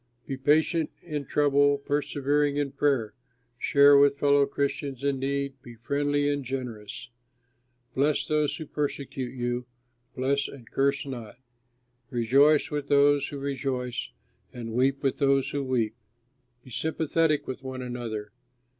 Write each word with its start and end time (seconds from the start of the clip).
Be 0.25 0.35
patient 0.35 0.89
in 1.03 1.25
trouble, 1.25 1.77
persevering 1.77 2.57
in 2.57 2.71
prayer; 2.71 3.13
share 3.59 3.95
with 3.95 4.17
fellow 4.17 4.47
Christians 4.47 5.03
in 5.03 5.19
need, 5.19 5.61
be 5.61 5.75
friendly 5.75 6.27
and 6.27 6.43
generous. 6.43 7.11
Bless 7.93 8.25
those 8.25 8.55
who 8.57 8.65
persecute 8.65 9.35
you, 9.35 9.67
bless 10.15 10.47
and 10.47 10.67
curse 10.71 11.05
not. 11.05 11.37
Rejoice 12.09 12.71
with 12.71 12.87
those 12.87 13.27
who 13.27 13.37
rejoice, 13.37 14.09
and 14.51 14.73
weep 14.73 15.03
with 15.03 15.19
those 15.19 15.51
who 15.51 15.63
weep. 15.63 15.93
Be 16.63 16.71
sympathetic 16.71 17.45
with 17.45 17.61
one 17.61 17.83
another. 17.83 18.31